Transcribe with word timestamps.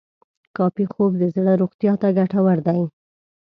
کافي 0.57 0.85
خوب 0.93 1.11
د 1.17 1.23
زړه 1.35 1.53
روغتیا 1.61 1.93
ته 2.01 2.07
ګټور 2.17 2.57
دی. 2.67 2.81